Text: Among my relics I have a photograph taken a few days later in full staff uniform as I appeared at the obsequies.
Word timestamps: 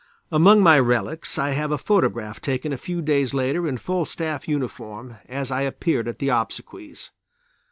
Among 0.31 0.61
my 0.63 0.79
relics 0.79 1.37
I 1.37 1.51
have 1.51 1.71
a 1.71 1.77
photograph 1.77 2.41
taken 2.41 2.73
a 2.73 2.77
few 2.79 3.03
days 3.03 3.35
later 3.35 3.67
in 3.67 3.77
full 3.77 4.05
staff 4.05 4.47
uniform 4.47 5.17
as 5.27 5.51
I 5.51 5.61
appeared 5.61 6.07
at 6.07 6.17
the 6.17 6.29
obsequies. 6.29 7.11